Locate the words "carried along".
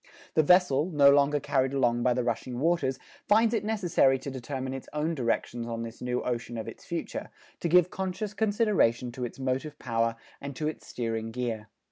1.39-2.01